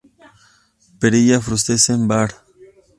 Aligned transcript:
Perilla 0.99 1.39
frutescens 1.41 2.07
var. 2.09 2.31